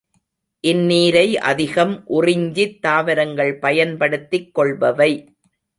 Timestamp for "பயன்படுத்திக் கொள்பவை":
3.59-5.11